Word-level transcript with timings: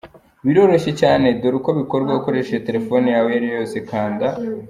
Biroroshye 0.45 0.91
cyane, 1.01 1.27
dore 1.41 1.55
uko 1.59 1.69
bikorwa 1.79 2.11
ukoresheje 2.19 2.65
telefone 2.67 3.05
yawe 3.15 3.27
iyo 3.29 3.37
ari 3.39 3.47
yo 3.49 3.55
yose: 3.59 3.75
kanda. 3.89 4.27